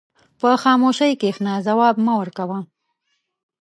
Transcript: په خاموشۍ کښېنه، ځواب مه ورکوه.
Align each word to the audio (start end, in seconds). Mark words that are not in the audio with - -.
په 0.39 0.49
خاموشۍ 0.61 1.11
کښېنه، 1.21 1.53
ځواب 1.67 1.95
مه 2.05 2.13
ورکوه. 2.19 2.59